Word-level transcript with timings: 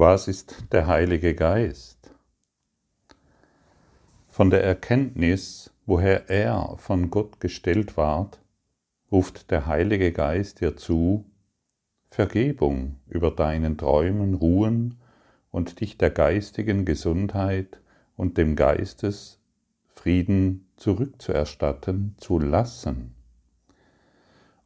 Was 0.00 0.28
ist 0.28 0.66
der 0.70 0.86
Heilige 0.86 1.34
Geist? 1.34 2.14
Von 4.28 4.48
der 4.48 4.62
Erkenntnis, 4.62 5.72
woher 5.86 6.30
er 6.30 6.76
von 6.78 7.10
Gott 7.10 7.40
gestellt 7.40 7.96
ward, 7.96 8.40
ruft 9.10 9.50
der 9.50 9.66
Heilige 9.66 10.12
Geist 10.12 10.60
dir 10.60 10.76
zu, 10.76 11.24
Vergebung 12.06 13.00
über 13.08 13.32
deinen 13.32 13.76
Träumen 13.76 14.34
ruhen 14.34 15.00
und 15.50 15.80
dich 15.80 15.98
der 15.98 16.10
geistigen 16.10 16.84
Gesundheit 16.84 17.80
und 18.14 18.38
dem 18.38 18.54
Geistesfrieden 18.54 20.68
zurückzuerstatten 20.76 22.14
zu 22.18 22.38
lassen. 22.38 23.16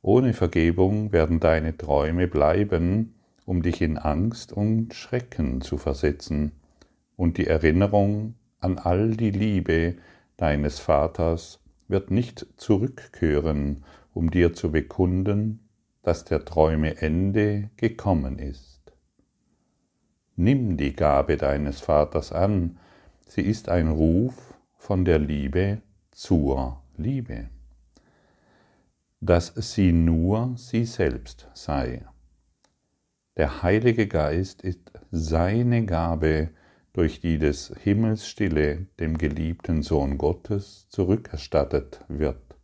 Ohne 0.02 0.34
Vergebung 0.34 1.10
werden 1.10 1.40
deine 1.40 1.74
Träume 1.74 2.28
bleiben, 2.28 3.14
um 3.44 3.62
dich 3.62 3.82
in 3.82 3.98
Angst 3.98 4.52
und 4.52 4.94
Schrecken 4.94 5.60
zu 5.60 5.78
versetzen 5.78 6.52
und 7.16 7.38
die 7.38 7.46
Erinnerung 7.46 8.34
an 8.60 8.78
all 8.78 9.16
die 9.16 9.30
Liebe 9.30 9.96
deines 10.36 10.78
Vaters 10.78 11.60
wird 11.88 12.10
nicht 12.10 12.46
zurückkehren, 12.56 13.84
um 14.14 14.30
dir 14.30 14.52
zu 14.54 14.70
bekunden, 14.70 15.68
dass 16.02 16.24
der 16.24 16.44
Träume 16.44 16.96
Ende 17.00 17.70
gekommen 17.76 18.38
ist. 18.38 18.80
Nimm 20.36 20.76
die 20.76 20.94
Gabe 20.94 21.36
deines 21.36 21.80
Vaters 21.80 22.32
an, 22.32 22.78
sie 23.28 23.42
ist 23.42 23.68
ein 23.68 23.88
Ruf 23.88 24.54
von 24.76 25.04
der 25.04 25.18
Liebe 25.18 25.82
zur 26.10 26.82
Liebe, 26.96 27.48
dass 29.20 29.52
sie 29.54 29.92
nur 29.92 30.54
sie 30.56 30.84
selbst 30.84 31.48
sei. 31.54 32.04
Der 33.36 33.62
Heilige 33.62 34.08
Geist 34.08 34.60
ist 34.60 34.92
seine 35.10 35.86
Gabe, 35.86 36.50
durch 36.92 37.20
die 37.20 37.38
des 37.38 37.72
Himmels 37.82 38.28
Stille 38.28 38.88
dem 39.00 39.16
geliebten 39.16 39.82
Sohn 39.82 40.18
Gottes 40.18 40.86
zurückerstattet 40.90 42.04
wird. 42.08 42.56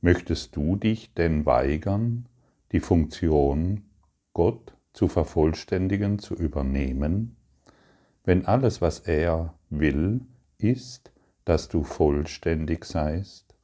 Möchtest 0.00 0.54
du 0.54 0.76
dich 0.76 1.14
denn 1.14 1.46
weigern, 1.46 2.28
die 2.70 2.78
Funktion 2.78 3.82
Gott 4.34 4.76
zu 4.92 5.08
vervollständigen, 5.08 6.20
zu 6.20 6.34
übernehmen, 6.34 7.34
wenn 8.24 8.46
alles, 8.46 8.80
was 8.80 9.00
er 9.00 9.54
will, 9.68 10.20
ist, 10.58 11.10
dass 11.44 11.68
du 11.68 11.82
vollständig 11.82 12.84
seist? 12.84 13.56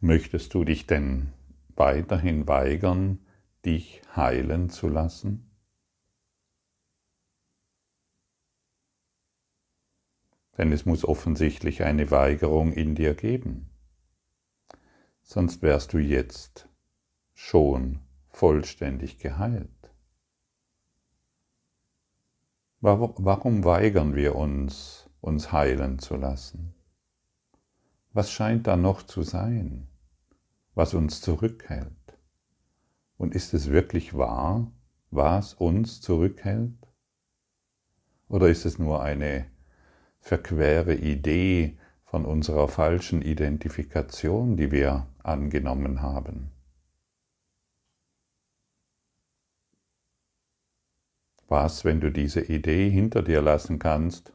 Möchtest 0.00 0.52
du 0.52 0.64
dich 0.64 0.86
denn 0.86 1.32
weiterhin 1.76 2.48
weigern, 2.48 3.24
dich 3.64 4.02
heilen 4.14 4.70
zu 4.70 4.88
lassen? 4.88 5.50
Denn 10.58 10.72
es 10.72 10.86
muss 10.86 11.04
offensichtlich 11.04 11.82
eine 11.82 12.10
Weigerung 12.10 12.72
in 12.72 12.94
dir 12.94 13.14
geben. 13.14 13.70
Sonst 15.22 15.60
wärst 15.60 15.92
du 15.92 15.98
jetzt 15.98 16.68
schon 17.34 18.00
vollständig 18.30 19.18
geheilt. 19.18 19.70
Warum 22.80 23.64
weigern 23.64 24.14
wir 24.14 24.36
uns, 24.36 25.10
uns 25.20 25.50
heilen 25.50 25.98
zu 25.98 26.14
lassen? 26.14 26.74
Was 28.12 28.30
scheint 28.30 28.66
da 28.66 28.76
noch 28.76 29.02
zu 29.02 29.22
sein? 29.22 29.88
Was 30.76 30.92
uns 30.92 31.22
zurückhält. 31.22 32.18
Und 33.16 33.34
ist 33.34 33.54
es 33.54 33.70
wirklich 33.70 34.16
wahr, 34.16 34.70
was 35.10 35.54
uns 35.54 36.02
zurückhält? 36.02 36.76
Oder 38.28 38.48
ist 38.48 38.66
es 38.66 38.78
nur 38.78 39.02
eine 39.02 39.46
verquere 40.20 40.94
Idee 40.94 41.78
von 42.04 42.26
unserer 42.26 42.68
falschen 42.68 43.22
Identifikation, 43.22 44.58
die 44.58 44.70
wir 44.70 45.06
angenommen 45.22 46.02
haben? 46.02 46.50
Was, 51.48 51.86
wenn 51.86 52.00
du 52.00 52.12
diese 52.12 52.42
Idee 52.42 52.90
hinter 52.90 53.22
dir 53.22 53.40
lassen 53.40 53.78
kannst 53.78 54.34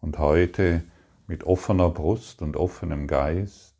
und 0.00 0.18
heute 0.18 0.84
mit 1.26 1.42
offener 1.42 1.90
Brust 1.90 2.40
und 2.40 2.56
offenem 2.56 3.08
Geist 3.08 3.71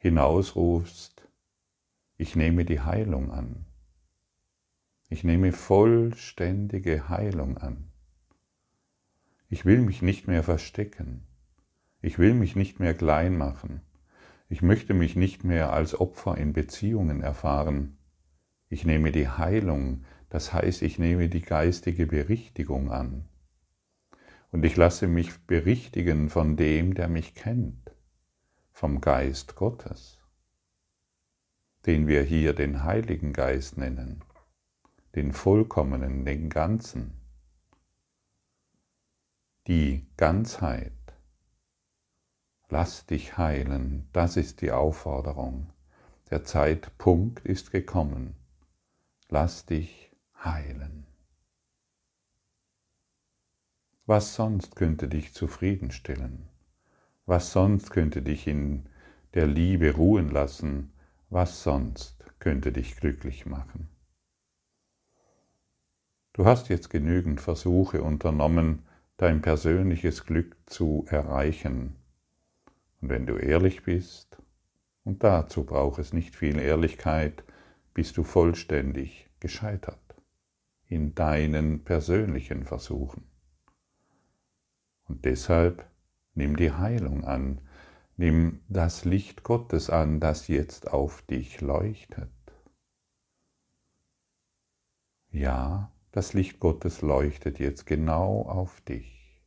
hinausrufst, 0.00 1.28
ich 2.16 2.34
nehme 2.34 2.64
die 2.64 2.80
Heilung 2.80 3.30
an. 3.30 3.66
Ich 5.10 5.24
nehme 5.24 5.52
vollständige 5.52 7.10
Heilung 7.10 7.58
an. 7.58 7.90
Ich 9.50 9.66
will 9.66 9.82
mich 9.82 10.00
nicht 10.00 10.26
mehr 10.26 10.42
verstecken. 10.42 11.26
Ich 12.00 12.18
will 12.18 12.32
mich 12.32 12.56
nicht 12.56 12.80
mehr 12.80 12.94
klein 12.94 13.36
machen. 13.36 13.82
Ich 14.48 14.62
möchte 14.62 14.94
mich 14.94 15.16
nicht 15.16 15.44
mehr 15.44 15.70
als 15.70 16.00
Opfer 16.00 16.38
in 16.38 16.54
Beziehungen 16.54 17.20
erfahren. 17.20 17.98
Ich 18.70 18.86
nehme 18.86 19.12
die 19.12 19.28
Heilung, 19.28 20.04
das 20.30 20.54
heißt, 20.54 20.80
ich 20.80 20.98
nehme 20.98 21.28
die 21.28 21.42
geistige 21.42 22.06
Berichtigung 22.06 22.90
an. 22.90 23.28
Und 24.50 24.64
ich 24.64 24.76
lasse 24.76 25.08
mich 25.08 25.40
berichtigen 25.40 26.30
von 26.30 26.56
dem, 26.56 26.94
der 26.94 27.08
mich 27.08 27.34
kennt 27.34 27.90
vom 28.80 29.02
Geist 29.02 29.56
Gottes, 29.56 30.18
den 31.84 32.06
wir 32.06 32.22
hier 32.22 32.54
den 32.54 32.82
Heiligen 32.82 33.34
Geist 33.34 33.76
nennen, 33.76 34.24
den 35.14 35.34
Vollkommenen, 35.34 36.24
den 36.24 36.48
Ganzen, 36.48 37.12
die 39.66 40.06
Ganzheit. 40.16 40.94
Lass 42.70 43.04
dich 43.04 43.36
heilen, 43.36 44.08
das 44.14 44.38
ist 44.38 44.62
die 44.62 44.72
Aufforderung. 44.72 45.70
Der 46.30 46.44
Zeitpunkt 46.44 47.44
ist 47.44 47.72
gekommen. 47.72 48.34
Lass 49.28 49.66
dich 49.66 50.10
heilen. 50.42 51.06
Was 54.06 54.36
sonst 54.36 54.74
könnte 54.74 55.06
dich 55.06 55.34
zufriedenstellen? 55.34 56.49
Was 57.30 57.52
sonst 57.52 57.92
könnte 57.92 58.22
dich 58.22 58.48
in 58.48 58.88
der 59.34 59.46
Liebe 59.46 59.94
ruhen 59.94 60.30
lassen? 60.30 60.90
Was 61.28 61.62
sonst 61.62 62.24
könnte 62.40 62.72
dich 62.72 62.96
glücklich 62.96 63.46
machen? 63.46 63.88
Du 66.32 66.44
hast 66.44 66.70
jetzt 66.70 66.90
genügend 66.90 67.40
Versuche 67.40 68.02
unternommen, 68.02 68.82
dein 69.16 69.42
persönliches 69.42 70.26
Glück 70.26 70.56
zu 70.66 71.06
erreichen. 71.08 71.94
Und 73.00 73.10
wenn 73.10 73.26
du 73.26 73.36
ehrlich 73.36 73.84
bist, 73.84 74.42
und 75.04 75.22
dazu 75.22 75.62
braucht 75.62 76.00
es 76.00 76.12
nicht 76.12 76.34
viel 76.34 76.58
Ehrlichkeit, 76.58 77.44
bist 77.94 78.16
du 78.16 78.24
vollständig 78.24 79.30
gescheitert 79.38 80.16
in 80.88 81.14
deinen 81.14 81.84
persönlichen 81.84 82.64
Versuchen. 82.64 83.22
Und 85.04 85.24
deshalb 85.24 85.89
Nimm 86.34 86.56
die 86.56 86.72
Heilung 86.72 87.24
an. 87.24 87.60
Nimm 88.16 88.60
das 88.68 89.04
Licht 89.04 89.42
Gottes 89.42 89.90
an, 89.90 90.20
das 90.20 90.48
jetzt 90.48 90.92
auf 90.92 91.22
dich 91.22 91.60
leuchtet. 91.60 92.30
Ja, 95.30 95.90
das 96.12 96.32
Licht 96.32 96.60
Gottes 96.60 97.02
leuchtet 97.02 97.58
jetzt 97.58 97.86
genau 97.86 98.42
auf 98.42 98.80
dich. 98.82 99.42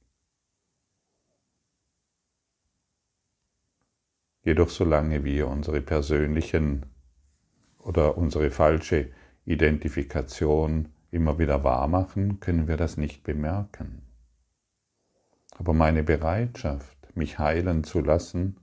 Jedoch 4.43 4.69
solange 4.69 5.23
wir 5.23 5.47
unsere 5.47 5.81
persönlichen 5.81 6.85
oder 7.79 8.17
unsere 8.17 8.49
falsche 8.49 9.11
Identifikation 9.45 10.89
immer 11.11 11.37
wieder 11.37 11.63
wahrmachen, 11.63 12.39
können 12.39 12.67
wir 12.67 12.77
das 12.77 12.97
nicht 12.97 13.23
bemerken. 13.23 14.01
Aber 15.55 15.73
meine 15.73 16.03
Bereitschaft, 16.03 16.97
mich 17.15 17.39
heilen 17.39 17.83
zu 17.83 18.01
lassen, 18.01 18.57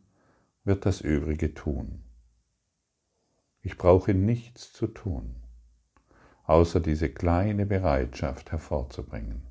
wird 0.65 0.87
das 0.87 1.01
Übrige 1.01 1.55
tun. 1.55 2.03
Ich 3.63 3.77
brauche 3.77 4.15
nichts 4.15 4.73
zu 4.73 4.87
tun, 4.87 5.37
außer 6.45 6.81
diese 6.81 7.11
kleine 7.11 7.67
Bereitschaft 7.67 8.53
hervorzubringen. 8.53 9.47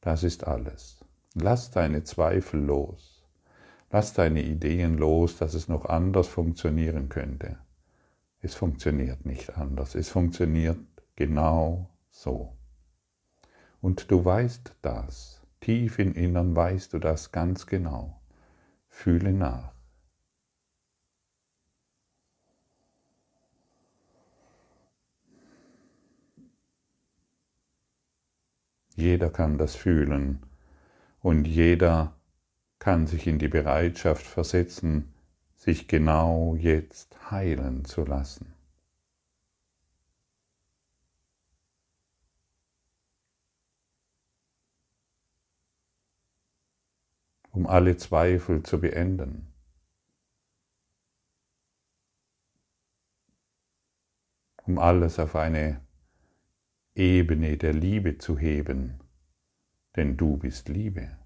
Das 0.00 0.22
ist 0.22 0.46
alles. 0.46 1.04
Lass 1.34 1.70
deine 1.70 2.04
Zweifel 2.04 2.60
los. 2.60 3.22
Lass 3.90 4.14
deine 4.14 4.42
Ideen 4.42 4.96
los, 4.96 5.36
dass 5.36 5.54
es 5.54 5.68
noch 5.68 5.84
anders 5.84 6.28
funktionieren 6.28 7.08
könnte. 7.08 7.58
Es 8.40 8.54
funktioniert 8.54 9.26
nicht 9.26 9.56
anders. 9.58 9.94
Es 9.94 10.08
funktioniert 10.08 10.78
genau 11.16 11.90
so. 12.10 12.56
Und 13.80 14.10
du 14.10 14.24
weißt 14.24 14.76
das. 14.80 15.39
Tief 15.60 15.98
im 15.98 16.14
Innern 16.14 16.56
weißt 16.56 16.94
du 16.94 16.98
das 16.98 17.32
ganz 17.32 17.66
genau. 17.66 18.20
Fühle 18.88 19.32
nach. 19.32 19.72
Jeder 28.96 29.30
kann 29.30 29.56
das 29.56 29.76
fühlen 29.76 30.40
und 31.20 31.46
jeder 31.46 32.14
kann 32.78 33.06
sich 33.06 33.26
in 33.26 33.38
die 33.38 33.48
Bereitschaft 33.48 34.26
versetzen, 34.26 35.12
sich 35.56 35.88
genau 35.88 36.54
jetzt 36.58 37.30
heilen 37.30 37.84
zu 37.84 38.04
lassen. 38.04 38.59
Um 47.50 47.66
alle 47.66 47.96
Zweifel 47.96 48.62
zu 48.62 48.80
beenden. 48.80 49.52
Um 54.66 54.78
alles 54.78 55.18
auf 55.18 55.34
eine 55.34 55.80
Ebene 56.94 57.56
der 57.56 57.72
Liebe 57.72 58.18
zu 58.18 58.38
heben, 58.38 59.00
denn 59.96 60.16
du 60.16 60.36
bist 60.36 60.68
Liebe. 60.68 61.16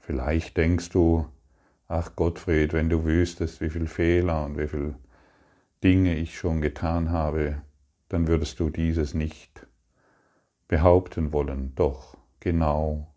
Vielleicht 0.00 0.56
denkst 0.56 0.88
du, 0.90 1.26
ach 1.86 2.16
Gottfried, 2.16 2.72
wenn 2.72 2.88
du 2.88 3.04
wüsstest, 3.04 3.60
wie 3.60 3.70
viele 3.70 3.86
Fehler 3.86 4.44
und 4.44 4.58
wie 4.58 4.66
viele 4.66 4.96
Dinge 5.84 6.16
ich 6.16 6.36
schon 6.36 6.60
getan 6.60 7.10
habe, 7.10 7.62
dann 8.08 8.26
würdest 8.26 8.58
du 8.58 8.70
dieses 8.70 9.14
nicht 9.14 9.66
behaupten 10.66 11.32
wollen. 11.32 11.74
Doch, 11.76 12.16
genau 12.42 13.14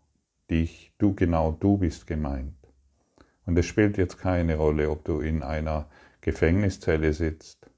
dich, 0.48 0.92
du 0.98 1.14
genau 1.14 1.50
du 1.50 1.78
bist 1.78 2.06
gemeint. 2.06 2.54
Und 3.44 3.58
es 3.58 3.66
spielt 3.66 3.98
jetzt 3.98 4.18
keine 4.18 4.56
Rolle, 4.56 4.88
ob 4.88 5.04
du 5.04 5.20
in 5.20 5.42
einer 5.42 5.88
Gefängniszelle 6.20 7.12
sitzt, 7.12 7.68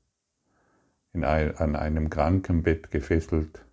in 1.15 1.25
ein, 1.25 1.56
an 1.56 1.75
einem 1.75 2.11
Krankenbett 2.11 2.91
gefesselt 2.91 3.65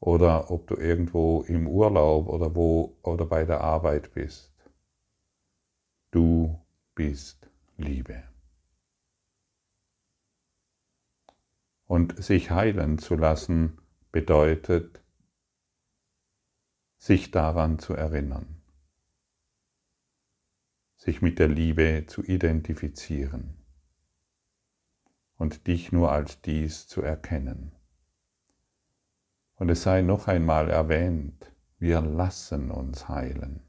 oder 0.00 0.50
ob 0.50 0.66
du 0.66 0.76
irgendwo 0.76 1.42
im 1.42 1.68
Urlaub 1.68 2.28
oder 2.28 2.54
wo 2.54 2.96
oder 3.02 3.26
bei 3.26 3.44
der 3.44 3.60
Arbeit 3.60 4.14
bist. 4.14 4.50
Du 6.10 6.58
bist 6.94 7.50
Liebe. 7.76 8.22
Und 11.86 12.22
sich 12.22 12.50
heilen 12.50 12.96
zu 12.96 13.14
lassen 13.14 13.78
bedeutet, 14.10 15.01
sich 17.02 17.32
daran 17.32 17.80
zu 17.80 17.94
erinnern, 17.94 18.62
sich 20.96 21.20
mit 21.20 21.40
der 21.40 21.48
Liebe 21.48 22.04
zu 22.06 22.22
identifizieren 22.22 23.56
und 25.36 25.66
dich 25.66 25.90
nur 25.90 26.12
als 26.12 26.42
dies 26.42 26.86
zu 26.86 27.02
erkennen. 27.02 27.72
Und 29.56 29.68
es 29.68 29.82
sei 29.82 30.02
noch 30.02 30.28
einmal 30.28 30.70
erwähnt, 30.70 31.50
wir 31.80 32.00
lassen 32.00 32.70
uns 32.70 33.08
heilen. 33.08 33.64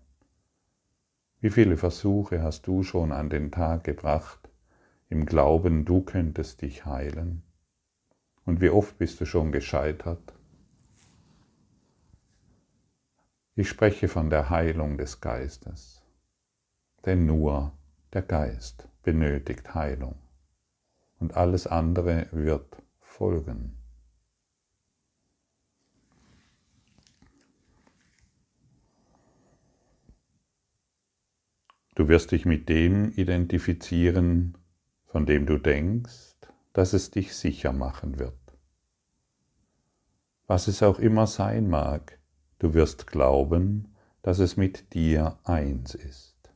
Wie 1.40 1.50
viele 1.50 1.76
Versuche 1.76 2.44
hast 2.44 2.68
du 2.68 2.84
schon 2.84 3.12
an 3.12 3.32
den 3.32 3.52
Tag 3.52 3.84
gebracht, 3.84 4.48
im 5.10 5.26
Glauben, 5.26 5.86
du 5.86 6.04
könntest 6.04 6.62
dich 6.62 6.86
heilen? 6.86 7.42
Und 8.46 8.62
wie 8.62 8.70
oft 8.70 9.00
bist 9.00 9.20
du 9.22 9.26
schon 9.26 9.52
gescheitert? 9.52 10.33
Ich 13.56 13.70
spreche 13.70 14.08
von 14.08 14.32
der 14.32 14.50
Heilung 14.50 14.98
des 14.98 15.22
Geistes, 15.22 16.02
denn 17.06 17.28
nur 17.28 17.78
der 18.12 18.24
Geist 18.24 18.88
benötigt 19.04 19.76
Heilung 19.76 20.16
und 21.20 21.38
alles 21.38 21.68
andere 21.68 22.28
wird 22.32 22.82
folgen. 23.00 23.78
Du 31.94 32.08
wirst 32.08 32.32
dich 32.32 32.46
mit 32.46 32.70
dem 32.70 33.12
identifizieren, 33.12 34.58
von 35.06 35.28
dem 35.28 35.46
du 35.46 35.60
denkst, 35.60 36.38
dass 36.74 36.94
es 36.94 37.12
dich 37.12 37.36
sicher 37.36 37.72
machen 37.72 38.18
wird. 38.18 38.34
Was 40.48 40.68
es 40.68 40.82
auch 40.82 40.98
immer 40.98 41.28
sein 41.28 41.70
mag, 41.70 42.20
Du 42.64 42.74
wirst 42.74 43.08
glauben, 43.08 43.94
dass 44.22 44.40
es 44.40 44.56
mit 44.56 44.94
dir 44.94 45.38
eins 45.44 45.96
ist. 45.96 46.54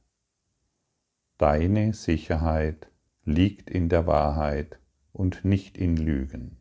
Deine 1.37 1.93
Sicherheit 1.93 2.89
liegt 3.25 3.69
in 3.69 3.89
der 3.89 4.07
Wahrheit 4.07 4.79
und 5.11 5.43
nicht 5.43 5.77
in 5.77 5.97
Lügen. 5.97 6.55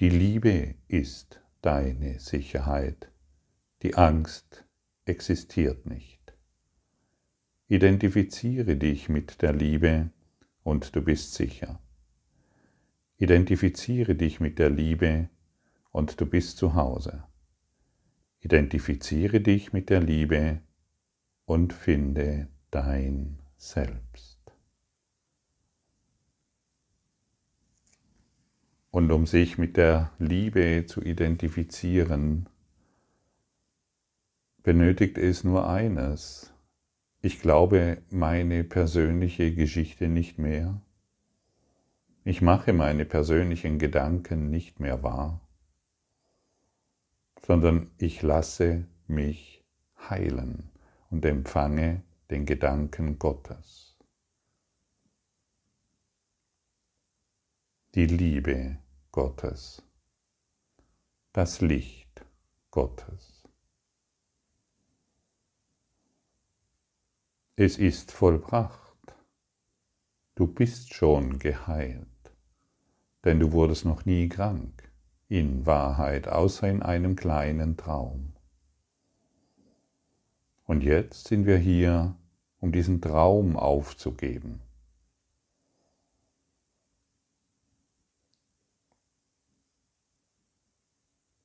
Die 0.00 0.08
Liebe 0.08 0.76
ist 0.88 1.42
deine 1.60 2.20
Sicherheit, 2.20 3.10
die 3.82 3.96
Angst 3.96 4.64
existiert 5.04 5.84
nicht. 5.84 6.32
Identifiziere 7.68 8.76
dich 8.76 9.10
mit 9.10 9.42
der 9.42 9.52
Liebe 9.52 10.08
und 10.62 10.96
du 10.96 11.02
bist 11.02 11.34
sicher. 11.34 11.82
Identifiziere 13.18 14.14
dich 14.14 14.40
mit 14.40 14.58
der 14.58 14.70
Liebe 14.70 15.28
und 15.90 16.18
du 16.18 16.24
bist 16.24 16.56
zu 16.56 16.72
Hause. 16.72 17.24
Identifiziere 18.44 19.40
dich 19.40 19.72
mit 19.72 19.88
der 19.88 20.00
Liebe 20.00 20.60
und 21.46 21.72
finde 21.72 22.48
dein 22.70 23.38
Selbst. 23.56 24.38
Und 28.90 29.10
um 29.10 29.26
sich 29.26 29.56
mit 29.56 29.78
der 29.78 30.12
Liebe 30.18 30.84
zu 30.86 31.00
identifizieren, 31.00 32.50
benötigt 34.62 35.16
es 35.16 35.42
nur 35.42 35.66
eines. 35.66 36.52
Ich 37.22 37.40
glaube 37.40 38.02
meine 38.10 38.62
persönliche 38.62 39.54
Geschichte 39.54 40.08
nicht 40.08 40.38
mehr. 40.38 40.82
Ich 42.24 42.42
mache 42.42 42.74
meine 42.74 43.06
persönlichen 43.06 43.78
Gedanken 43.78 44.50
nicht 44.50 44.80
mehr 44.80 45.02
wahr 45.02 45.40
sondern 47.44 47.90
ich 47.98 48.22
lasse 48.22 48.86
mich 49.06 49.62
heilen 50.08 50.70
und 51.10 51.26
empfange 51.26 52.02
den 52.30 52.46
Gedanken 52.46 53.18
Gottes. 53.18 53.98
Die 57.94 58.06
Liebe 58.06 58.78
Gottes, 59.12 59.82
das 61.32 61.60
Licht 61.60 62.24
Gottes. 62.70 63.44
Es 67.56 67.76
ist 67.78 68.10
vollbracht. 68.10 69.14
Du 70.34 70.46
bist 70.46 70.94
schon 70.94 71.38
geheilt, 71.38 72.08
denn 73.22 73.38
du 73.38 73.52
wurdest 73.52 73.84
noch 73.84 74.06
nie 74.06 74.28
krank 74.28 74.93
in 75.34 75.66
Wahrheit, 75.66 76.28
außer 76.28 76.68
in 76.68 76.80
einem 76.80 77.16
kleinen 77.16 77.76
Traum. 77.76 78.34
Und 80.64 80.84
jetzt 80.84 81.26
sind 81.26 81.44
wir 81.44 81.58
hier, 81.58 82.14
um 82.60 82.70
diesen 82.70 83.00
Traum 83.00 83.56
aufzugeben. 83.56 84.62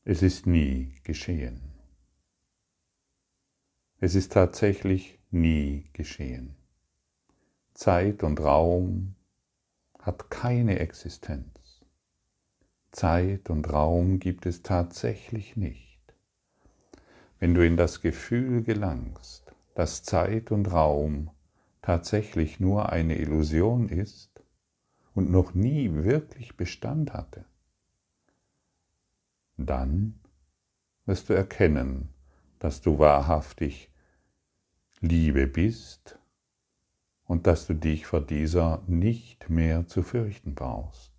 Es 0.03 0.21
ist 0.21 0.45
nie 0.45 0.93
geschehen. 1.03 1.59
Es 3.99 4.13
ist 4.13 4.33
tatsächlich 4.33 5.17
nie 5.31 5.89
geschehen. 5.93 6.55
Zeit 7.73 8.21
und 8.21 8.39
Raum 8.39 9.15
hat 9.99 10.29
keine 10.29 10.77
Existenz. 10.77 11.58
Zeit 12.91 13.49
und 13.49 13.71
Raum 13.71 14.19
gibt 14.19 14.45
es 14.45 14.63
tatsächlich 14.63 15.55
nicht. 15.55 15.99
Wenn 17.39 17.53
du 17.53 17.65
in 17.65 17.77
das 17.77 18.01
Gefühl 18.01 18.63
gelangst, 18.63 19.53
dass 19.75 20.03
Zeit 20.03 20.51
und 20.51 20.71
Raum 20.71 21.29
tatsächlich 21.81 22.59
nur 22.59 22.89
eine 22.89 23.17
Illusion 23.17 23.89
ist 23.89 24.43
und 25.13 25.31
noch 25.31 25.53
nie 25.53 25.93
wirklich 25.93 26.57
Bestand 26.57 27.13
hatte, 27.13 27.45
dann 29.57 30.19
wirst 31.05 31.29
du 31.29 31.33
erkennen, 31.33 32.09
dass 32.59 32.81
du 32.81 32.99
wahrhaftig 32.99 33.89
Liebe 35.01 35.47
bist 35.47 36.19
und 37.25 37.47
dass 37.47 37.67
du 37.67 37.73
dich 37.73 38.05
vor 38.05 38.21
dieser 38.21 38.83
nicht 38.87 39.49
mehr 39.49 39.87
zu 39.87 40.03
fürchten 40.03 40.55
brauchst. 40.55 41.18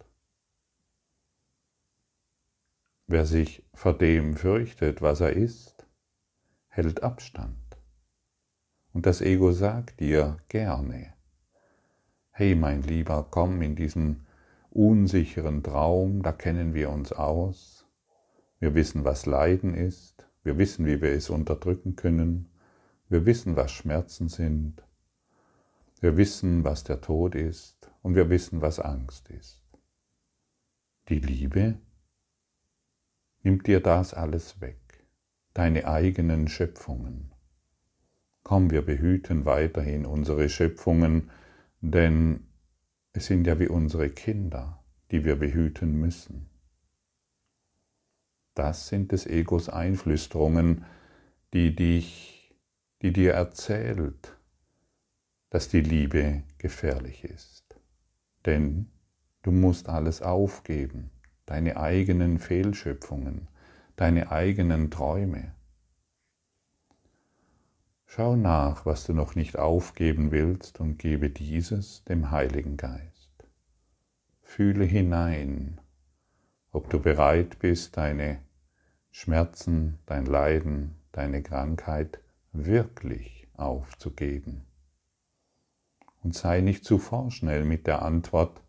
Wer 3.13 3.27
sich 3.27 3.65
vor 3.75 3.99
dem 3.99 4.37
fürchtet, 4.37 5.03
was 5.03 5.21
er 5.21 5.33
ist, 5.33 5.85
hält 6.69 7.03
Abstand. 7.03 7.57
Und 8.93 9.05
das 9.05 9.21
Ego 9.21 9.51
sagt 9.51 9.99
dir 9.99 10.37
gerne, 10.47 11.13
hey 12.31 12.55
mein 12.55 12.83
Lieber, 12.83 13.27
komm 13.29 13.63
in 13.63 13.75
diesen 13.75 14.29
unsicheren 14.71 15.65
Traum, 15.65 16.23
da 16.23 16.31
kennen 16.31 16.73
wir 16.73 16.91
uns 16.91 17.13
aus. 17.13 17.85
Wir 18.61 18.77
wissen, 18.77 19.05
was 19.05 19.27
Leiden 19.27 19.75
ist. 19.75 20.29
Wir 20.45 20.57
wissen, 20.57 20.87
wie 20.87 21.03
wir 21.03 21.11
es 21.11 21.31
unterdrücken 21.31 21.97
können. 21.97 22.49
Wir 23.09 23.27
wissen, 23.27 23.57
was 23.57 23.73
Schmerzen 23.73 24.29
sind. 24.29 24.85
Wir 26.01 26.17
wissen, 26.17 26.63
was 26.63 26.85
der 26.85 27.01
Tod 27.01 27.35
ist. 27.35 27.91
Und 28.03 28.15
wir 28.15 28.31
wissen, 28.31 28.63
was 28.63 28.79
Angst 28.79 29.31
ist. 29.31 29.65
Die 31.09 31.19
Liebe 31.19 31.81
nimmt 33.43 33.67
dir 33.67 33.81
das 33.81 34.15
alles 34.15 34.61
weg, 34.61 35.07
deine 35.55 35.87
eigenen 35.87 36.49
Schöpfungen. 36.49 37.33
Komm, 38.43 38.71
wir 38.71 38.83
behüten 38.83 39.45
weiterhin 39.45 40.07
unsere 40.07 40.49
Schöpfungen, 40.49 41.31
denn 41.81 42.47
es 43.13 43.27
sind 43.27 43.47
ja 43.47 43.59
wie 43.59 43.69
unsere 43.69 44.11
Kinder, 44.11 44.83
die 45.11 45.25
wir 45.25 45.37
behüten 45.37 45.99
müssen. 45.99 46.49
Das 48.55 48.89
sind 48.89 49.13
des 49.13 49.27
Egos 49.27 49.69
Einflüsterungen, 49.69 50.85
die 51.53 51.75
dich, 51.75 52.55
die 53.03 53.13
dir 53.13 53.33
erzählt, 53.33 54.37
dass 55.51 55.69
die 55.69 55.81
Liebe 55.81 56.43
gefährlich 56.59 57.25
ist. 57.25 57.77
Denn 58.47 58.91
du 59.43 59.51
musst 59.51 59.89
alles 59.89 60.23
aufgeben, 60.23 61.11
deine 61.51 61.79
eigenen 61.79 62.39
Fehlschöpfungen, 62.39 63.49
deine 63.97 64.31
eigenen 64.31 64.89
Träume. 64.89 65.53
Schau 68.07 68.37
nach, 68.37 68.87
was 68.87 69.05
du 69.05 69.15
noch 69.15 69.35
nicht 69.35 69.59
aufgeben 69.59 70.31
willst 70.31 70.79
und 70.79 71.01
gebe 71.01 71.29
dieses 71.29 72.05
dem 72.05 72.31
Heiligen 72.31 72.77
Geist. 72.77 73.49
Fühle 74.43 74.85
hinein, 74.85 75.81
ob 76.71 76.89
du 76.89 77.01
bereit 77.01 77.59
bist, 77.59 77.97
deine 77.97 78.39
Schmerzen, 79.11 79.99
dein 80.07 80.27
Leiden, 80.27 81.01
deine 81.11 81.43
Krankheit 81.43 82.21
wirklich 82.53 83.49
aufzugeben. 83.55 84.67
Und 86.23 86.37
sei 86.37 86.61
nicht 86.61 86.85
zu 86.85 86.99
vorschnell 86.99 87.65
mit 87.65 87.89
der 87.89 88.03
Antwort, 88.03 88.63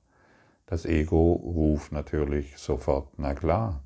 das 0.72 0.86
Ego 0.86 1.34
ruft 1.34 1.92
natürlich 1.92 2.58
sofort, 2.58 3.20
na 3.20 3.36
klar, 3.36 3.84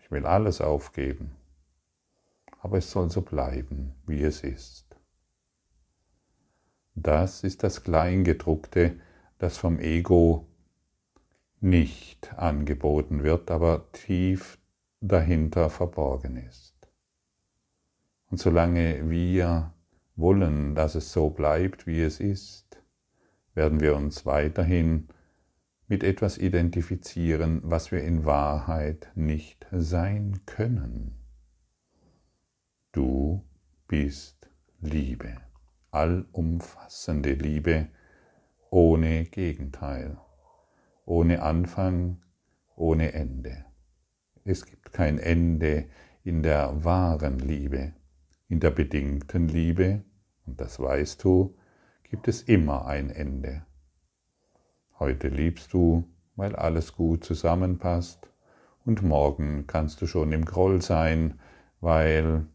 ich 0.00 0.12
will 0.12 0.24
alles 0.24 0.60
aufgeben 0.60 1.34
aber 2.60 2.78
es 2.78 2.90
soll 2.90 3.10
so 3.10 3.22
bleiben, 3.22 3.94
wie 4.06 4.22
es 4.22 4.42
ist. 4.42 4.86
Das 6.94 7.42
ist 7.42 7.62
das 7.62 7.82
Kleingedruckte, 7.82 9.00
das 9.38 9.56
vom 9.56 9.78
Ego 9.78 10.46
nicht 11.60 12.34
angeboten 12.34 13.22
wird, 13.22 13.50
aber 13.50 13.90
tief 13.92 14.58
dahinter 15.00 15.70
verborgen 15.70 16.36
ist. 16.36 16.74
Und 18.30 18.38
solange 18.38 19.08
wir 19.08 19.72
wollen, 20.16 20.74
dass 20.74 20.94
es 20.94 21.12
so 21.12 21.30
bleibt, 21.30 21.86
wie 21.86 22.02
es 22.02 22.20
ist, 22.20 22.82
werden 23.54 23.80
wir 23.80 23.96
uns 23.96 24.26
weiterhin 24.26 25.08
mit 25.90 26.04
etwas 26.04 26.38
identifizieren, 26.38 27.60
was 27.64 27.90
wir 27.90 28.04
in 28.04 28.24
Wahrheit 28.24 29.10
nicht 29.16 29.66
sein 29.72 30.38
können. 30.46 31.16
Du 32.92 33.44
bist 33.88 34.48
Liebe, 34.80 35.36
allumfassende 35.90 37.32
Liebe 37.32 37.88
ohne 38.70 39.24
Gegenteil, 39.24 40.16
ohne 41.06 41.42
Anfang, 41.42 42.22
ohne 42.76 43.12
Ende. 43.12 43.64
Es 44.44 44.66
gibt 44.66 44.92
kein 44.92 45.18
Ende 45.18 45.86
in 46.22 46.44
der 46.44 46.84
wahren 46.84 47.40
Liebe. 47.40 47.94
In 48.46 48.60
der 48.60 48.70
bedingten 48.70 49.48
Liebe, 49.48 50.04
und 50.46 50.60
das 50.60 50.78
weißt 50.78 51.24
du, 51.24 51.56
gibt 52.04 52.28
es 52.28 52.42
immer 52.42 52.86
ein 52.86 53.10
Ende. 53.10 53.66
Heute 55.00 55.28
liebst 55.28 55.72
du, 55.72 56.04
weil 56.36 56.54
alles 56.54 56.94
gut 56.94 57.24
zusammenpasst, 57.24 58.28
und 58.84 59.02
morgen 59.02 59.66
kannst 59.66 60.02
du 60.02 60.06
schon 60.06 60.32
im 60.32 60.44
Groll 60.44 60.82
sein, 60.82 61.40
weil 61.80 62.46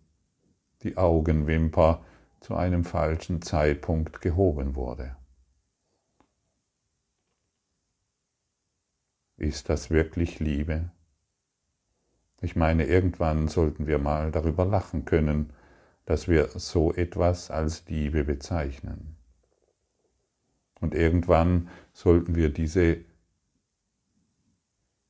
die 0.84 0.98
Augenwimper 0.98 2.04
zu 2.42 2.56
einem 2.56 2.84
falschen 2.84 3.42
Zeitpunkt 3.42 4.22
gehoben 4.22 4.75
wurde. 4.75 5.16
Ist 9.38 9.70
das 9.70 9.90
wirklich 9.90 10.40
Liebe? 10.40 10.92
Ich 12.42 12.56
meine, 12.56 12.86
irgendwann 12.86 13.48
sollten 13.48 13.88
wir 13.88 13.98
mal 13.98 14.32
darüber 14.32 14.66
lachen 14.66 15.06
können, 15.06 15.52
dass 16.06 16.28
wir 16.28 16.50
so 16.50 16.94
etwas 16.94 17.50
als 17.50 17.88
Liebe 17.88 18.24
bezeichnen. 18.24 19.15
Und 20.82 20.94
irgendwann 20.94 21.70
sollten 21.94 22.36
wir 22.36 22.50
diese 22.50 22.98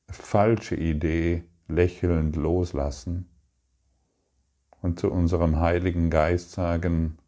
falsche 0.08 0.76
Idee 0.76 1.44
lächelnd 1.68 2.36
loslassen 2.36 3.28
und 4.82 5.00
zu 5.00 5.10
unserem 5.10 5.58
Heiligen 5.58 6.10
Geist 6.10 6.52
sagen, 6.52 7.18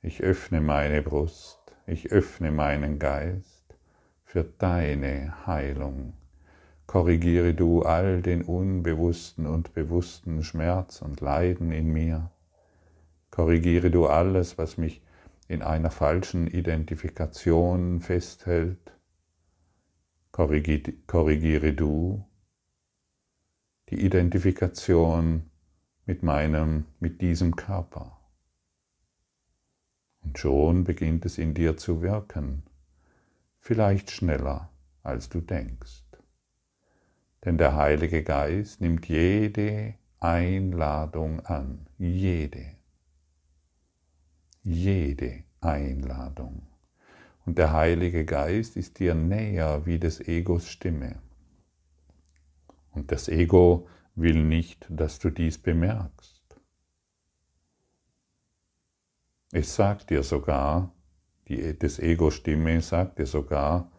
ich 0.00 0.22
öffne 0.22 0.60
meine 0.60 1.00
Brust, 1.00 1.60
ich 1.86 2.10
öffne 2.10 2.50
meinen 2.50 2.98
Geist 2.98 3.76
für 4.24 4.42
deine 4.42 5.46
Heilung. 5.46 6.14
Korrigiere 6.86 7.54
du 7.54 7.82
all 7.82 8.20
den 8.20 8.42
unbewussten 8.42 9.46
und 9.46 9.72
bewussten 9.74 10.42
Schmerz 10.42 11.00
und 11.00 11.20
Leiden 11.20 11.70
in 11.70 11.92
mir. 11.92 12.30
Korrigiere 13.30 13.90
du 13.90 14.06
alles, 14.06 14.58
was 14.58 14.76
mich 14.76 15.02
in 15.48 15.62
einer 15.62 15.90
falschen 15.90 16.46
Identifikation 16.46 18.00
festhält. 18.00 18.92
Korrigiere 20.30 21.72
du 21.74 22.26
die 23.90 24.04
Identifikation 24.04 25.50
mit 26.06 26.22
meinem, 26.22 26.86
mit 26.98 27.20
diesem 27.20 27.54
Körper. 27.56 28.18
Und 30.20 30.38
schon 30.38 30.84
beginnt 30.84 31.26
es 31.26 31.36
in 31.36 31.52
dir 31.52 31.76
zu 31.76 32.00
wirken, 32.00 32.62
vielleicht 33.58 34.10
schneller, 34.10 34.70
als 35.02 35.28
du 35.28 35.40
denkst. 35.40 36.04
Denn 37.44 37.58
der 37.58 37.76
Heilige 37.76 38.22
Geist 38.22 38.80
nimmt 38.80 39.08
jede 39.08 39.94
Einladung 40.20 41.40
an, 41.40 41.86
jede, 41.98 42.76
jede 44.62 45.44
Einladung. 45.60 46.66
Und 47.44 47.58
der 47.58 47.72
Heilige 47.72 48.24
Geist 48.24 48.76
ist 48.76 48.98
dir 48.98 49.14
näher 49.14 49.84
wie 49.86 49.98
des 49.98 50.20
Egos 50.20 50.68
Stimme. 50.68 51.20
Und 52.92 53.10
das 53.10 53.28
Ego 53.28 53.88
will 54.14 54.44
nicht, 54.44 54.86
dass 54.88 55.18
du 55.18 55.30
dies 55.30 55.58
bemerkst. 55.58 56.42
Es 59.50 59.74
sagt 59.74 60.10
dir 60.10 60.22
sogar, 60.22 60.94
die, 61.48 61.78
das 61.78 61.98
Ego-Stimme 61.98 62.80
sagt 62.80 63.18
dir 63.18 63.26
sogar, 63.26 63.90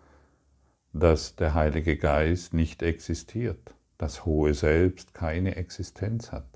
dass 0.93 1.35
der 1.35 1.53
Heilige 1.53 1.97
Geist 1.97 2.53
nicht 2.53 2.81
existiert, 2.81 3.75
das 3.97 4.25
hohe 4.25 4.53
Selbst 4.53 5.13
keine 5.13 5.55
Existenz 5.55 6.31
hat. 6.31 6.52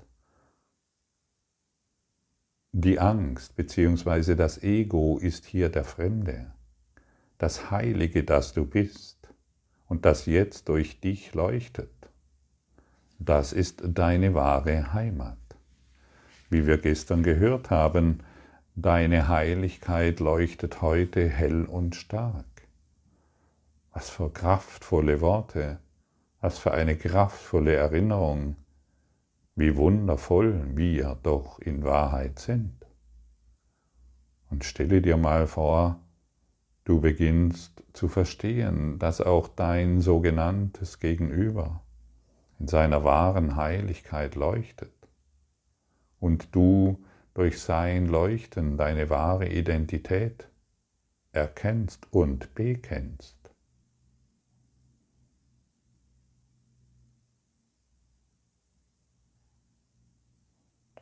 Die 2.72 3.00
Angst 3.00 3.56
bzw. 3.56 4.34
das 4.34 4.62
Ego 4.62 5.16
ist 5.16 5.46
hier 5.46 5.70
der 5.70 5.84
Fremde, 5.84 6.52
das 7.38 7.70
Heilige, 7.70 8.24
das 8.24 8.52
du 8.52 8.66
bist 8.66 9.32
und 9.86 10.04
das 10.04 10.26
jetzt 10.26 10.68
durch 10.68 11.00
dich 11.00 11.32
leuchtet. 11.32 11.90
Das 13.18 13.54
ist 13.54 13.80
deine 13.82 14.34
wahre 14.34 14.92
Heimat. 14.92 15.38
Wie 16.50 16.66
wir 16.66 16.76
gestern 16.76 17.22
gehört 17.22 17.70
haben, 17.70 18.22
deine 18.76 19.28
Heiligkeit 19.28 20.20
leuchtet 20.20 20.82
heute 20.82 21.26
hell 21.26 21.64
und 21.64 21.96
stark. 21.96 22.44
Was 23.94 24.10
für 24.10 24.30
kraftvolle 24.30 25.22
Worte, 25.22 25.78
was 26.42 26.58
für 26.58 26.72
eine 26.72 26.96
kraftvolle 26.96 27.74
Erinnerung, 27.74 28.56
wie 29.58 29.76
wundervoll 29.76 30.62
wir 30.76 31.18
doch 31.24 31.58
in 31.58 31.82
Wahrheit 31.82 32.38
sind. 32.38 32.86
Und 34.50 34.64
stelle 34.64 35.02
dir 35.02 35.16
mal 35.16 35.48
vor, 35.48 36.00
du 36.84 37.00
beginnst 37.00 37.82
zu 37.92 38.06
verstehen, 38.06 39.00
dass 39.00 39.20
auch 39.20 39.48
dein 39.48 40.00
sogenanntes 40.00 41.00
Gegenüber 41.00 41.82
in 42.60 42.68
seiner 42.68 43.02
wahren 43.02 43.56
Heiligkeit 43.56 44.36
leuchtet 44.36 44.94
und 46.20 46.54
du 46.54 47.04
durch 47.34 47.60
sein 47.60 48.06
Leuchten 48.06 48.76
deine 48.76 49.10
wahre 49.10 49.48
Identität 49.48 50.48
erkennst 51.32 52.12
und 52.12 52.54
bekennst. 52.54 53.37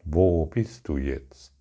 Wo 0.09 0.47
bist 0.47 0.87
du 0.87 0.99
jetzt? 0.99 1.53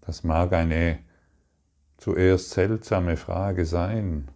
Das 0.00 0.24
mag 0.24 0.52
eine 0.52 0.98
zuerst 1.98 2.50
seltsame 2.50 3.16
Frage 3.16 3.64
sein. 3.64 4.28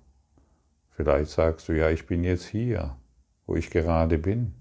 Vielleicht 0.90 1.32
sagst 1.32 1.68
du, 1.68 1.72
ja, 1.72 1.90
ich 1.90 2.06
bin 2.06 2.22
jetzt 2.22 2.46
hier, 2.46 2.96
wo 3.44 3.56
ich 3.56 3.70
gerade 3.70 4.18
bin. 4.18 4.54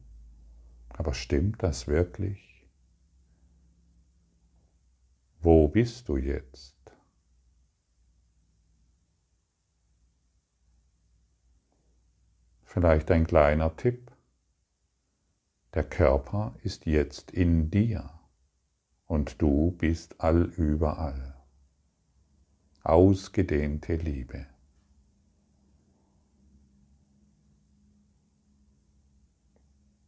Aber 0.89 1.13
stimmt 1.13 1.61
das 1.61 1.87
wirklich? 1.87 2.67
Wo 5.39 5.67
bist 5.67 6.09
du 6.09 6.17
jetzt? 6.17 6.70
Vielleicht 12.73 13.11
ein 13.11 13.27
kleiner 13.27 13.75
Tipp. 13.75 14.13
Der 15.73 15.83
Körper 15.83 16.55
ist 16.63 16.85
jetzt 16.85 17.29
in 17.31 17.69
dir 17.69 18.09
und 19.07 19.41
du 19.41 19.71
bist 19.71 20.21
allüberall. 20.21 21.35
Ausgedehnte 22.81 23.97
Liebe. 23.97 24.47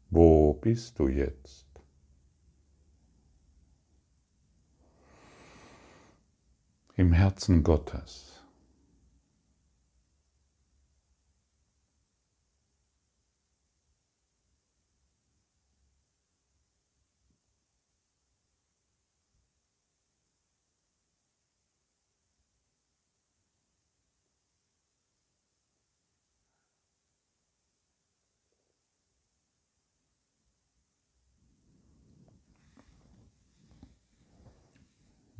Wo 0.09 0.53
bist 0.53 0.99
du 0.99 1.09
jetzt? 1.09 1.67
Im 6.95 7.11
Herzen 7.11 7.61
Gottes. 7.61 8.32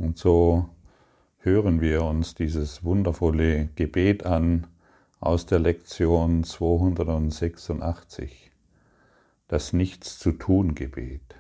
Und 0.04 0.18
so 0.18 0.70
hören 1.38 1.80
wir 1.80 2.04
uns 2.04 2.36
dieses 2.36 2.84
wundervolle 2.84 3.68
Gebet 3.68 4.26
an 4.26 4.68
aus 5.22 5.46
der 5.46 5.60
Lektion 5.60 6.44
286, 6.44 8.52
das 9.48 9.72
Nichts 9.72 10.20
zu 10.20 10.34
tun 10.34 10.76
Gebet. 10.76 11.36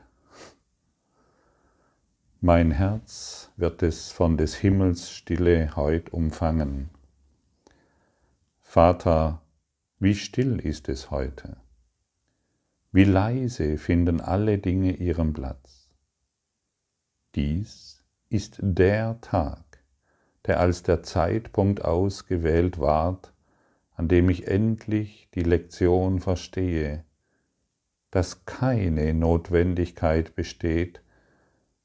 Mein 2.39 2.72
Herz 2.72 3.51
wird 3.58 3.84
es 3.84 4.13
von 4.13 4.38
des 4.38 4.55
Himmels 4.55 5.12
Stille 5.12 5.75
heut 5.75 6.13
umfangen. 6.13 6.89
Vater, 8.62 9.41
wie 10.00 10.15
still 10.15 10.62
ist 10.62 10.88
es 10.88 11.12
heute? 11.12 11.58
Wie 12.93 13.03
leise 13.03 13.77
finden 13.77 14.22
alle 14.22 14.58
Dinge 14.58 14.96
ihren 14.96 15.34
Platz? 15.34 15.89
Dies 17.36 17.92
ist 18.34 18.58
der 18.62 19.22
Tag, 19.22 19.63
der 20.48 20.60
als 20.60 20.82
der 20.82 21.04
Zeitpunkt 21.04 21.86
ausgewählt 21.86 22.80
ward, 22.80 23.32
an 23.96 24.08
dem 24.08 24.28
ich 24.28 24.48
endlich 24.48 25.30
die 25.36 25.43
Lektion 25.43 26.19
verstehe, 26.19 27.06
dass 28.10 28.46
keine 28.46 29.13
Notwendigkeit 29.13 30.34
besteht, 30.34 31.04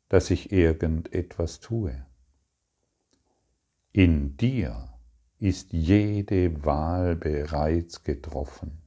dass 0.09 0.31
ich 0.31 0.51
irgendetwas 0.51 1.61
tue. 1.61 2.07
In 3.93 4.39
dir 4.39 4.95
ist 5.39 5.75
jede 5.75 6.65
Wahl 6.65 7.15
bereits 7.15 8.05
getroffen. 8.05 8.81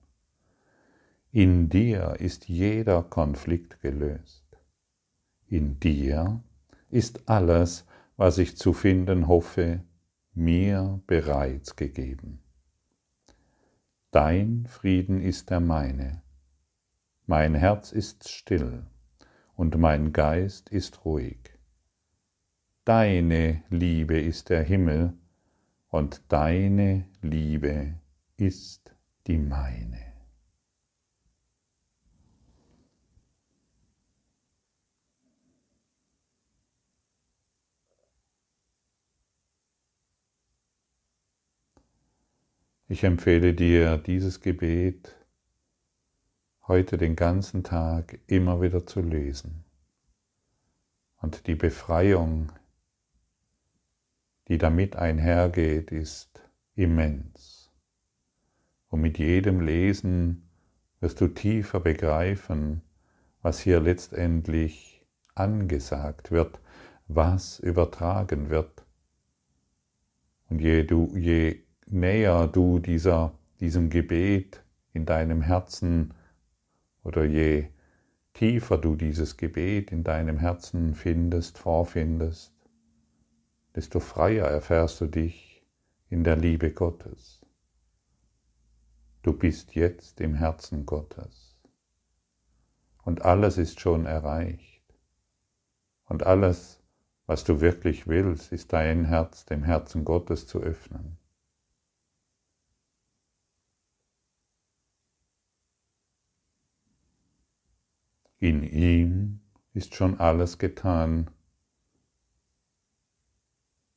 In 1.32 1.70
dir 1.70 2.16
ist 2.18 2.50
jeder 2.50 3.04
Konflikt 3.04 3.82
gelöst. 3.82 4.46
In 5.48 5.80
dir 5.80 6.42
ist 6.92 7.30
alles, 7.30 7.86
was 8.18 8.38
ich 8.38 8.58
zu 8.58 8.74
finden 8.74 9.28
hoffe, 9.28 9.84
mir 10.34 11.02
bereits 11.08 11.76
gegeben. 11.76 12.44
Dein 14.12 14.66
Frieden 14.68 15.22
ist 15.22 15.50
der 15.50 15.60
meine, 15.60 16.22
mein 17.26 17.56
Herz 17.56 17.92
ist 17.92 18.30
still 18.30 18.86
und 19.56 19.78
mein 19.78 20.12
Geist 20.12 20.70
ist 20.70 21.06
ruhig. 21.06 21.40
Deine 22.84 23.64
Liebe 23.70 24.20
ist 24.20 24.50
der 24.50 24.64
Himmel 24.64 25.14
und 25.90 26.22
deine 26.30 27.06
Liebe 27.22 27.96
ist 28.38 28.96
die 29.28 29.38
meine. 29.38 30.11
Ich 42.92 43.06
empfehle 43.06 43.54
dir 43.54 43.98
dieses 43.98 44.42
Gebet 44.42 45.16
heute 46.68 46.98
den 46.98 47.16
ganzen 47.16 47.64
Tag 47.64 48.20
immer 48.28 48.62
wieder 48.62 48.86
zu 48.86 49.00
lesen. 49.00 49.64
Und 51.22 51.48
die 51.48 51.56
Befreiung, 51.56 52.52
die 54.50 54.58
damit 54.58 54.98
einhergeht, 54.98 55.94
ist 55.94 56.42
immens. 56.76 57.72
Und 58.90 59.00
mit 59.00 59.20
jedem 59.20 59.62
Lesen 59.62 60.50
wirst 61.00 61.22
du 61.22 61.30
tiefer 61.30 61.80
begreifen, 61.80 62.82
was 63.42 63.62
hier 63.62 63.80
letztendlich 63.80 65.08
angesagt 65.34 66.30
wird, 66.30 66.60
was 67.08 67.58
übertragen 67.60 68.50
wird. 68.50 68.86
Und 70.50 70.60
je, 70.60 70.84
du, 70.84 71.16
je 71.16 71.64
näher 71.92 72.48
du 72.48 72.80
dieser, 72.80 73.34
diesem 73.60 73.90
Gebet 73.90 74.64
in 74.94 75.06
deinem 75.06 75.42
Herzen 75.42 76.14
oder 77.04 77.26
je 77.26 77.68
tiefer 78.34 78.78
du 78.78 78.96
dieses 78.96 79.38
Gebet 79.38 79.92
in 79.92 80.04
deinem 80.04 80.38
Herzen 80.38 80.96
findest, 80.96 81.58
vorfindest, 81.58 82.54
desto 83.76 84.00
freier 84.00 84.48
erfährst 84.48 85.02
du 85.02 85.08
dich 85.08 85.66
in 86.10 86.24
der 86.24 86.38
Liebe 86.38 86.72
Gottes. 86.72 87.42
Du 89.22 89.34
bist 89.34 89.76
jetzt 89.76 90.20
im 90.22 90.34
Herzen 90.34 90.86
Gottes. 90.86 91.58
Und 93.04 93.24
alles 93.24 93.58
ist 93.58 93.80
schon 93.80 94.06
erreicht. 94.06 94.82
Und 96.06 96.24
alles, 96.24 96.82
was 97.26 97.44
du 97.44 97.62
wirklich 97.62 98.08
willst, 98.08 98.52
ist 98.52 98.74
dein 98.74 99.06
Herz 99.06 99.46
dem 99.46 99.64
Herzen 99.64 100.06
Gottes 100.06 100.48
zu 100.48 100.60
öffnen. 100.60 101.18
In 108.42 108.64
ihm 108.64 109.40
ist 109.76 109.94
schon 109.94 110.20
alles 110.20 110.58
getan. 110.58 111.30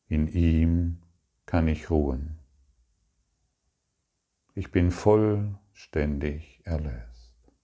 In 0.06 0.28
ihm 0.28 0.98
kann 1.46 1.66
ich 1.66 1.88
ruhen. 1.88 2.38
Ich 4.54 4.70
bin 4.70 4.90
vollständig 4.90 6.60
erlöst. 6.64 7.54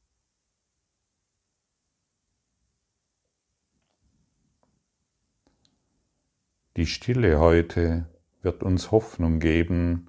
Die 6.78 6.86
Stille 6.86 7.40
heute 7.40 8.08
wird 8.40 8.62
uns 8.62 8.90
Hoffnung 8.90 9.38
geben, 9.38 10.06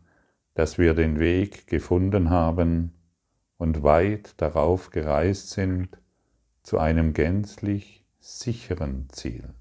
dass 0.53 0.77
wir 0.77 0.93
den 0.93 1.19
Weg 1.19 1.67
gefunden 1.67 2.29
haben 2.29 2.93
und 3.57 3.83
weit 3.83 4.39
darauf 4.39 4.89
gereist 4.89 5.49
sind, 5.49 5.97
zu 6.63 6.77
einem 6.79 7.13
gänzlich 7.13 8.05
sicheren 8.19 9.09
Ziel. 9.09 9.53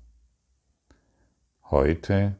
Heute 1.64 2.36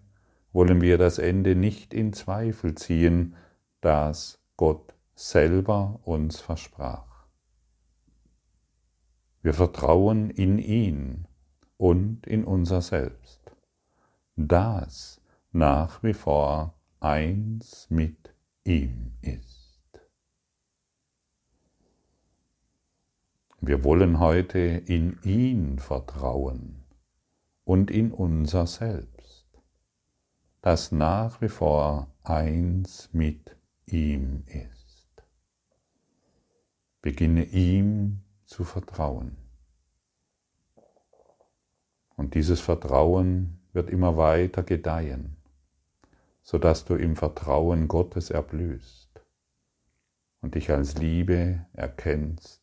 wollen 0.53 0.81
wir 0.81 0.99
das 0.99 1.19
Ende 1.19 1.55
nicht 1.55 1.95
in 1.95 2.13
Zweifel 2.13 2.75
ziehen, 2.75 3.37
das 3.81 4.39
Gott 4.57 4.95
selber 5.15 6.01
uns 6.05 6.41
versprach. 6.41 7.27
Wir 9.43 9.55
vertrauen 9.55 10.31
in 10.31 10.59
ihn 10.59 11.27
und 11.77 12.27
in 12.27 12.45
unser 12.45 12.83
Selbst. 12.83 13.41
Das, 14.37 15.21
nach 15.53 16.03
wie 16.03 16.13
vor 16.13 16.75
eins 17.01 17.87
mit 17.89 18.35
ihm 18.65 19.13
ist. 19.23 19.60
Wir 23.63 23.85
wollen 23.85 24.21
heute 24.21 24.59
in 24.59 25.19
ihn 25.23 25.79
vertrauen 25.79 26.83
und 27.65 27.91
in 27.91 28.11
unser 28.11 28.67
Selbst, 28.67 29.47
das 30.63 30.93
nach 30.93 31.43
wie 31.43 31.51
vor 31.51 32.11
eins 32.23 33.11
mit 33.13 33.59
ihm 33.85 34.45
ist. 34.47 35.23
Beginne 37.03 37.45
ihm 37.45 38.23
zu 38.47 38.65
vertrauen. 38.65 39.37
Und 42.17 42.33
dieses 42.35 42.61
Vertrauen 42.61 43.61
wird 43.75 43.91
immer 43.91 44.17
weiter 44.17 44.63
gedeihen, 44.63 45.37
sodass 46.41 46.87
du 46.87 46.95
im 46.95 47.15
Vertrauen 47.15 47.89
Gottes 47.89 48.31
erblühst 48.31 49.11
und 50.41 50.55
dich 50.55 50.71
als 50.71 50.97
Liebe 50.97 51.67
erkennst 51.75 52.60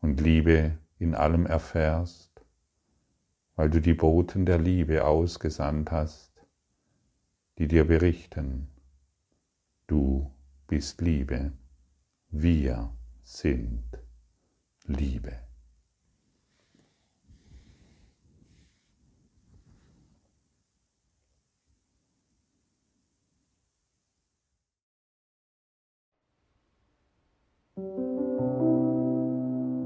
und 0.00 0.20
Liebe 0.20 0.78
in 0.98 1.14
allem 1.14 1.46
erfährst, 1.46 2.44
weil 3.56 3.70
du 3.70 3.80
die 3.80 3.94
Boten 3.94 4.46
der 4.46 4.58
Liebe 4.58 5.04
ausgesandt 5.04 5.90
hast, 5.90 6.32
die 7.58 7.66
dir 7.66 7.84
berichten, 7.86 8.68
du 9.86 10.32
bist 10.66 11.00
Liebe, 11.00 11.52
wir 12.30 12.92
sind 13.24 13.98
Liebe. 14.84 15.47